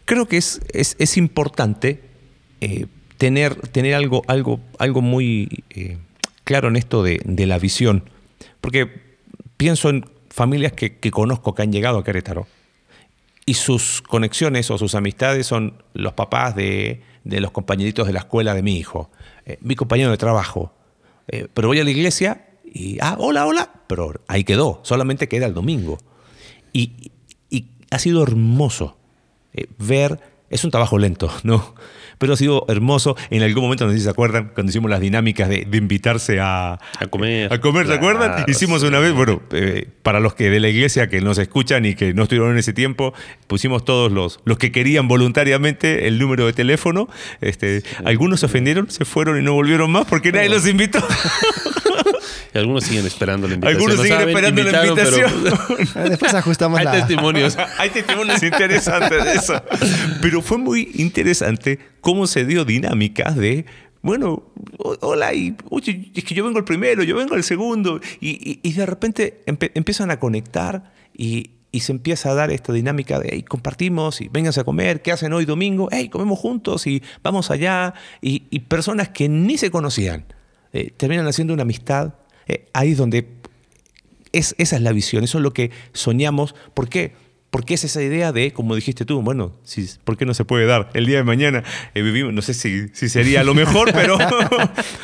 [0.06, 2.02] creo que es, es, es importante
[2.60, 2.86] eh,
[3.18, 5.98] tener, tener algo, algo, algo muy eh,
[6.44, 8.10] claro en esto de, de, la visión.
[8.60, 8.90] Porque
[9.58, 12.48] pienso en familias que, que conozco que han llegado a Querétaro
[13.46, 18.20] y sus conexiones o sus amistades son los papás de, de los compañeritos de la
[18.20, 19.10] escuela de mi hijo,
[19.46, 20.74] eh, mi compañero de trabajo.
[21.28, 25.46] Eh, pero voy a la iglesia y, ah, hola, hola, pero ahí quedó, solamente queda
[25.46, 25.98] el domingo.
[26.74, 27.12] Y,
[27.50, 28.98] y ha sido hermoso
[29.54, 30.20] eh, ver,
[30.52, 31.74] es un trabajo lento, ¿no?
[32.22, 33.18] pero ha sido hermoso.
[33.32, 36.74] En algún momento, no sé si se acuerdan, cuando hicimos las dinámicas de, invitarse a,
[36.74, 37.52] a comer.
[37.52, 38.46] A comer, ¿se acuerdan?
[38.48, 41.96] Hicimos una vez, bueno, eh, para los que de la iglesia que nos escuchan y
[41.96, 43.16] que no estuvieron en ese tiempo,
[43.48, 47.10] pusimos todos los, los que querían voluntariamente el número de teléfono.
[47.42, 51.00] Este, Algunos se ofendieron, se fueron y no volvieron más porque nadie los invitó.
[52.54, 53.92] Y algunos siguen esperando la invitación.
[53.92, 55.44] Algunos siguen esperando la invitación.
[56.10, 56.92] Después ajustamos Hay la...
[56.92, 57.58] testimonios.
[57.78, 59.62] Hay testimonios interesantes de eso.
[60.22, 63.66] Pero fue muy interesante cómo se dio dinámicas de,
[64.02, 64.44] bueno,
[65.02, 68.00] hola, y, oye, es que yo vengo el primero, yo vengo el segundo.
[68.20, 73.20] Y, y, de repente empiezan a conectar y, y se empieza a dar esta dinámica
[73.20, 75.88] de, hey, compartimos y vénganse a comer, ¿qué hacen hoy domingo?
[75.92, 77.94] Hey, comemos juntos y vamos allá.
[78.22, 80.26] Y, y personas que ni se conocían
[80.74, 82.14] eh, terminan haciendo una amistad
[82.52, 83.28] eh, ahí es donde
[84.34, 86.54] es, esa es la visión, eso es lo que soñamos.
[86.74, 87.14] ¿Por qué?
[87.50, 90.66] Porque es esa idea de, como dijiste tú, bueno, si, ¿por qué no se puede
[90.66, 90.90] dar?
[90.94, 94.18] El día de mañana eh, vivimos, no sé si, si, sería lo mejor, pero...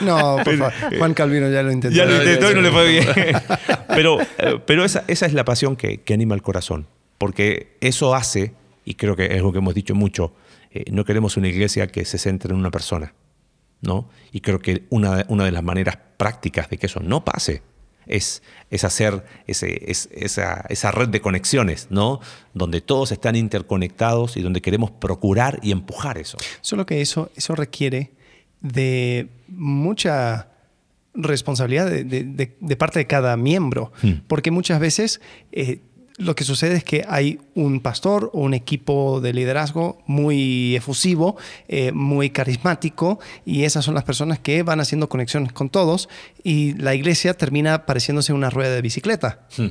[0.01, 0.73] no, por favor.
[0.97, 1.95] Juan Calvino ya lo intentó.
[1.95, 3.05] Ya lo intentó y no le fue bien.
[3.87, 8.13] pero eh, pero esa, esa, es la pasión que, que, anima el corazón, porque eso
[8.13, 10.33] hace, y creo que es lo que hemos dicho mucho,
[10.71, 13.13] eh, no queremos una iglesia que se centre en una persona.
[13.81, 14.09] ¿no?
[14.31, 17.61] Y creo que una, una de las maneras prácticas de que eso no pase
[18.07, 22.19] es, es hacer ese, es, esa, esa, red de conexiones, ¿no?
[22.53, 26.37] Donde todos están interconectados y donde queremos procurar y empujar eso.
[26.61, 28.11] Solo que eso, eso requiere
[28.61, 30.49] de mucha
[31.13, 34.11] responsabilidad de, de, de parte de cada miembro, hmm.
[34.27, 35.19] porque muchas veces
[35.51, 35.81] eh,
[36.17, 41.37] lo que sucede es que hay un pastor o un equipo de liderazgo muy efusivo,
[41.67, 46.09] eh, muy carismático, y esas son las personas que van haciendo conexiones con todos,
[46.43, 49.67] y la iglesia termina pareciéndose una rueda de bicicleta, hmm.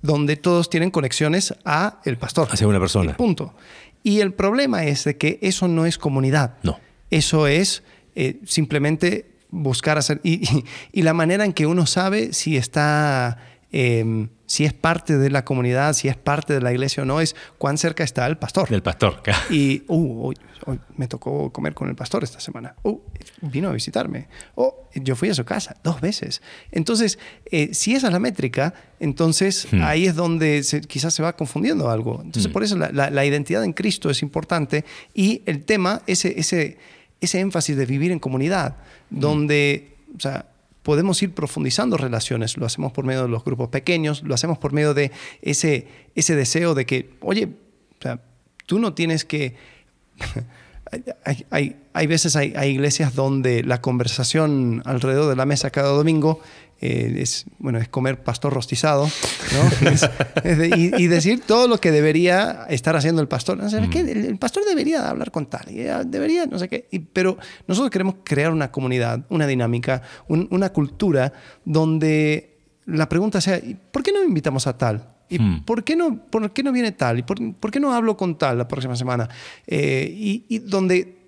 [0.00, 2.48] donde todos tienen conexiones a el pastor.
[2.50, 3.14] Hacia una persona.
[3.16, 3.54] punto.
[4.02, 6.54] Y el problema es de que eso no es comunidad.
[6.62, 6.80] No.
[7.10, 7.82] Eso es
[8.14, 10.22] eh, simplemente buscar hacer...
[10.22, 13.36] Y, y, y, la manera en que uno sabe si está...
[13.72, 17.20] Eh, si es parte de la comunidad, si es parte de la iglesia o no,
[17.20, 18.68] es cuán cerca está el pastor.
[18.68, 19.22] Del pastor.
[19.48, 20.36] Y uh, hoy,
[20.66, 22.74] hoy me tocó comer con el pastor esta semana.
[22.82, 22.98] Uh,
[23.42, 24.26] vino a visitarme.
[24.56, 26.42] Oh, yo fui a su casa dos veces.
[26.72, 29.82] Entonces, eh, si esa es la métrica, entonces hmm.
[29.84, 32.20] ahí es donde se, quizás se va confundiendo algo.
[32.20, 32.52] Entonces, hmm.
[32.52, 34.84] por eso la, la, la, identidad en Cristo es importante
[35.14, 36.76] y el tema, ese, ese,
[37.20, 38.78] ese énfasis de vivir en comunidad,
[39.10, 39.20] hmm.
[39.20, 40.49] donde, o sea,
[40.82, 42.56] podemos ir profundizando relaciones.
[42.56, 45.12] Lo hacemos por medio de los grupos pequeños, lo hacemos por medio de
[45.42, 47.48] ese, ese deseo de que, oye,
[47.98, 48.20] o sea,
[48.66, 49.56] tú no tienes que...
[51.50, 56.40] hay, hay, veces hay, iglesias donde la conversación alrededor de la mesa cada domingo
[56.82, 59.90] eh, es, bueno, es comer pastor rostizado ¿no?
[59.90, 60.08] es,
[60.44, 63.58] es de, y, y, decir todo lo que debería estar haciendo el pastor.
[63.58, 63.68] ¿no?
[63.68, 63.92] Mm.
[63.96, 66.88] El, el, pastor debería hablar con tal, ah, debería, no sé qué.
[66.90, 71.32] Y, pero nosotros queremos crear una comunidad, una dinámica, un, una cultura
[71.66, 73.60] donde la pregunta sea,
[73.92, 75.06] ¿por qué no invitamos a tal?
[75.28, 75.64] ¿Y hmm.
[75.64, 77.18] por, qué no, por qué no viene tal?
[77.18, 79.28] ¿Y por, por qué no hablo con tal la próxima semana?
[79.66, 81.18] Eh, y, y, donde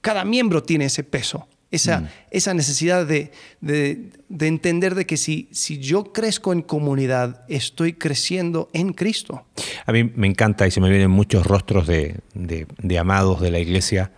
[0.00, 2.08] cada miembro tiene ese peso, esa, hmm.
[2.30, 7.94] esa necesidad de, de, de, entender de que si, si yo crezco en comunidad, estoy
[7.94, 9.44] creciendo en Cristo.
[9.86, 13.58] A mí me encanta y se me vienen muchos rostros de, de amados de la
[13.58, 14.10] iglesia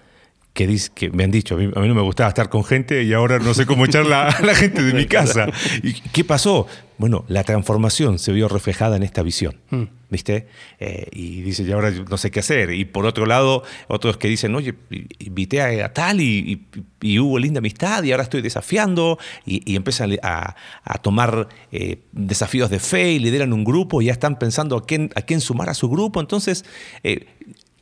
[0.57, 2.65] que, dice, que me han dicho, a mí, a mí, no me gustaba estar con
[2.65, 5.49] gente y ahora no sé cómo echar la, a la gente de mi casa.
[5.83, 6.67] ¿Y qué pasó?
[6.97, 9.83] Bueno, la transformación se vio reflejada en esta visión, mm.
[10.09, 10.47] ¿viste?
[10.81, 12.71] Eh, y dice, y ahora no sé qué hacer.
[12.71, 14.75] Y por otro lado, otros que dicen, oye,
[15.19, 19.71] invité a, a tal y, y, y, hubo linda amistad y ahora estoy desafiando y,
[19.71, 24.13] y empiezan a, a tomar eh, desafíos de fe y lideran un grupo y ya
[24.13, 26.19] están pensando a quién, a quién sumar a su grupo.
[26.19, 26.65] Entonces,
[27.03, 27.27] eh,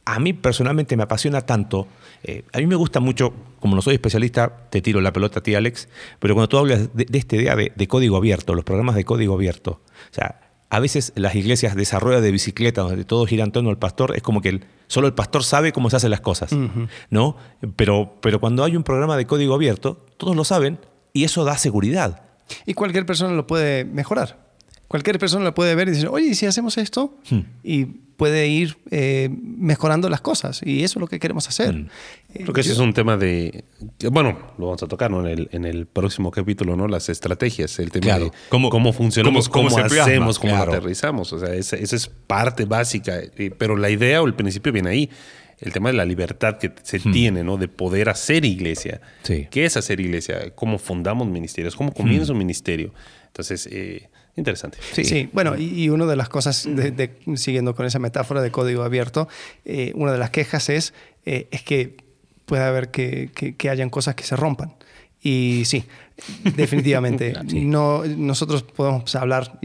[0.04, 1.86] a mí personalmente me apasiona tanto
[2.26, 5.42] eh, a mí me gusta mucho, como no soy especialista, te tiro la pelota a
[5.42, 5.88] ti, Alex,
[6.18, 9.04] pero cuando tú hablas de, de esta idea de, de, código abierto, los programas de
[9.04, 10.40] código abierto, o sea,
[10.70, 14.22] a veces las iglesias desarrollan de bicicleta donde todo gira en torno al pastor, es
[14.22, 16.88] como que el, solo el pastor sabe cómo se hacen las cosas, uh -huh.
[17.10, 17.36] ¿no?
[17.76, 20.78] Pero, pero cuando hay un programa de código abierto, todos lo saben
[21.12, 22.22] y eso da seguridad.
[22.64, 24.44] Y cualquier persona lo puede mejorar.
[24.88, 27.18] Cualquier persona lo puede ver y decir, oye, ¿y si hacemos esto?
[27.28, 27.40] Hmm.
[27.62, 27.86] Y
[28.16, 30.60] puede ir eh, mejorando las cosas.
[30.64, 31.74] Y eso es lo que queremos hacer.
[31.74, 31.88] Mm.
[32.32, 33.64] Creo que ese es un tema de.
[34.10, 36.88] Bueno, lo vamos a tocar en, el, en el próximo capítulo, ¿no?
[36.88, 41.32] Las estrategias, el tema de cómo, cómo funcionamos, cómo, hacemos, cómo aterrizamos.
[41.32, 43.20] O sea, esa, esa, es parte básica.
[43.58, 45.10] Pero la idea o el principio viene ahí.
[45.60, 47.12] El tema de la libertad que se hmm.
[47.12, 47.56] tiene, ¿no?
[47.56, 49.00] De poder hacer iglesia.
[49.22, 49.46] Sí.
[49.50, 50.50] ¿Qué es hacer iglesia?
[50.54, 51.76] ¿Cómo fundamos ministerios?
[51.76, 52.34] ¿Cómo comienza hmm.
[52.34, 52.92] un ministerio?
[53.28, 54.78] Entonces, eh, interesante.
[54.92, 59.28] Sí, bueno, y, una de las cosas, de, siguiendo con esa metáfora de código abierto,
[59.64, 60.94] eh, una de las quejas es,
[61.24, 61.96] eh, es que
[62.44, 64.74] puede haber que, que, hayan cosas que se rompan.
[65.22, 65.84] Y sí,
[66.56, 67.34] definitivamente.
[67.54, 69.58] no, nosotros podemos hablar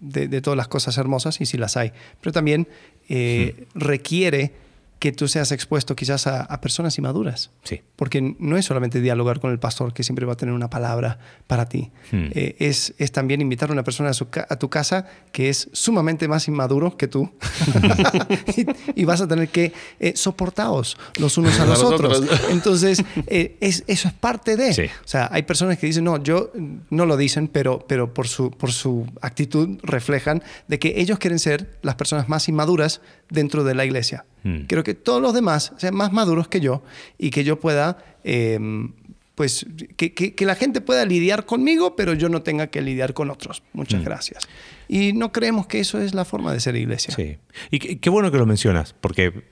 [0.00, 2.68] de, de, todas las cosas hermosas y sí las hay, pero también
[3.08, 4.52] eh, requiere
[4.98, 7.50] que tú seas expuesto quizás a, personas inmaduras.
[7.64, 7.82] Sí.
[7.96, 11.18] Porque no es solamente dialogar con el pastor que siempre va a tener una palabra
[11.46, 11.90] para ti.
[12.10, 12.28] Hmm.
[12.32, 16.48] Eh, es, es, también invitar a una persona a, tu casa que es sumamente más
[16.48, 17.30] inmaduro que tú.
[18.94, 22.22] y, vas a tener que eh, soportaros los unos a los otros.
[22.50, 24.90] Entonces, eh, es, eso es parte de.
[25.04, 26.52] O sea, hay personas que dicen, no, yo
[26.90, 31.38] no lo dicen, pero, pero por, su, por su actitud reflejan de que ellos quieren
[31.38, 34.24] ser las personas más inmaduras dentro de la iglesia.
[34.46, 34.66] Hmm.
[34.68, 36.84] Creo que todos los demás sean más maduros que yo
[37.18, 38.92] y que yo pueda, em,
[39.34, 43.64] pues, que, la gente pueda lidiar conmigo, pero yo no tenga que lidiar con otros.
[43.72, 44.04] Muchas hmm.
[44.04, 44.48] gracias.
[44.86, 47.12] Y no creemos que eso es la forma de ser iglesia.
[47.12, 47.38] Sí.
[47.72, 49.42] Y qué, bueno que lo mencionas, porque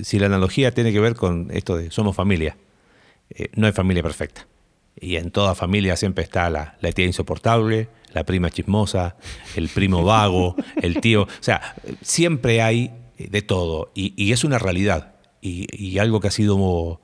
[0.00, 2.56] si la analogía tiene que ver con esto de somos familia,
[3.30, 4.46] eh, no hay familia perfecta.
[4.98, 9.16] Y en toda familia siempre está la, la tía insoportable, la prima chismosa,
[9.56, 11.22] el primo vago, el tío.
[11.22, 13.92] O sea, siempre hay de todo.
[13.94, 15.14] Y, es una realidad.
[15.40, 17.00] Y, algo que ha sido...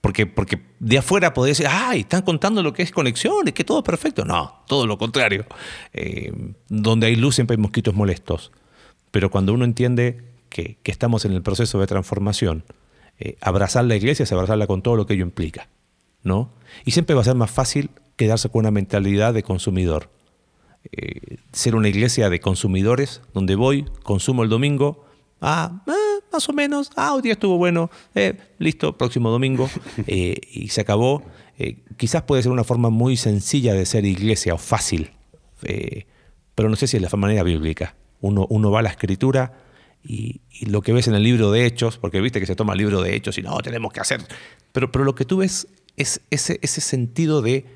[0.00, 3.64] Porque, porque de afuera podés decir, ay, están contando lo que es conexión, es que
[3.64, 4.24] todo es perfecto.
[4.24, 5.46] No, todo lo contrario.
[5.92, 6.32] Eh,
[6.68, 8.52] donde hay luz siempre hay mosquitos molestos.
[9.10, 12.64] Pero cuando uno entiende que, estamos en el proceso de transformación,
[13.18, 15.68] eh, abrazar la iglesia es abrazarla con todo lo que ello implica.
[16.22, 16.50] ¿no?
[16.84, 20.10] Y siempre va a ser más fácil quedarse con una mentalidad de consumidor.
[20.92, 25.05] Eh, ser una iglesia de consumidores, donde voy, consumo el domingo,
[25.40, 26.90] Ah, eh, más o menos.
[26.96, 27.90] Ah, hoy día estuvo bueno.
[28.14, 29.68] Eh, listo, próximo domingo.
[30.06, 31.24] Eh, y se acabó.
[31.96, 35.12] quizás puede ser una forma muy sencilla de ser iglesia o fácil.
[36.54, 37.96] pero no sé si es la manera bíblica.
[38.20, 39.52] Uno, uno va a la escritura
[40.02, 42.78] y, lo que ves en el libro de Hechos, porque viste que se toma el
[42.78, 44.22] libro de Hechos y no, tenemos que hacer.
[44.72, 47.66] Pero, pero lo que tú ves es ese, ese sentido de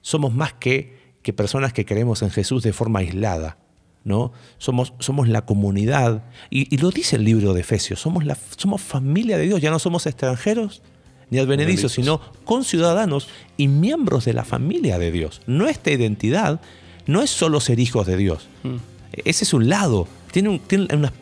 [0.00, 3.58] somos más que, que personas que creemos en Jesús de forma aislada
[4.06, 4.32] ¿no?
[4.58, 9.36] Somos, somos la comunidad, y, lo dice el libro de Efesios, somos, la, somos familia
[9.36, 10.80] de Dios, ya no somos extranjeros
[11.28, 15.42] ni advenedizos, sino conciudadanos y miembros de la familia de Dios.
[15.48, 16.60] Nuestra identidad
[17.06, 18.76] no es solo ser hijos de Dios, mm.
[19.24, 20.06] ese es un lado.
[20.30, 20.60] Tiene,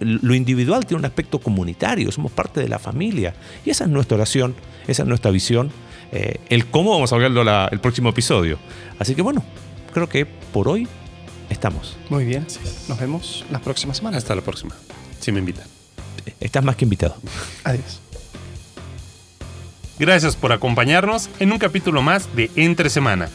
[0.01, 3.35] lo individual tiene un aspecto comunitario, somos parte de la familia.
[3.65, 4.55] Y esa es nuestra oración,
[4.89, 5.71] esa es nuestra visión.
[6.11, 8.59] Eh, el cómo vamos a hablarlo el próximo episodio.
[8.99, 9.45] Así que bueno,
[9.93, 10.89] creo que por hoy
[11.51, 11.97] estamos.
[12.11, 12.47] Muy bien.
[12.89, 14.19] Nos vemos la próxima semana.
[14.19, 14.75] Hasta la próxima.
[15.21, 15.67] Si me invitan.
[16.41, 17.17] Estás más que invitado.
[17.65, 18.01] Adiós.
[19.99, 23.29] Gracias por acompañarnos en un capítulo más de Entre Semana.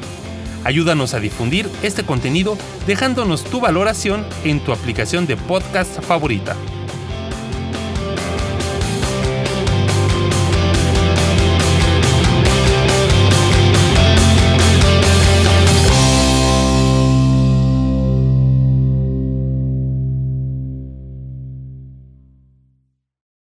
[0.65, 6.57] Ayúdanos a difundir este contenido dejándonos tu valoración en tu aplicación de podcast favorita.